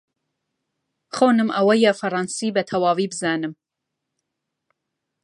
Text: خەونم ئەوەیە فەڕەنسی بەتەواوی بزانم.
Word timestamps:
خەونم 1.15 1.49
ئەوەیە 1.55 1.91
فەڕەنسی 1.99 2.53
بەتەواوی 2.55 3.11
بزانم. 3.11 3.53